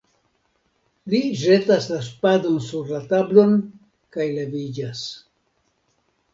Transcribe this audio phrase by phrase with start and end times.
[1.13, 3.55] Li ĵetas la spadon sur la tablon
[4.17, 5.07] kaj leviĝas.